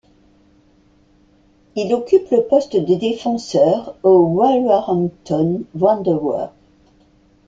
[1.75, 6.49] Il occupe le poste de défenseur aux Wolverhampton Wanderers.